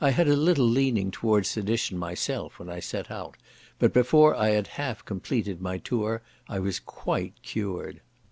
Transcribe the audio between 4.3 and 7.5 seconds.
I had half completed my tour I was quite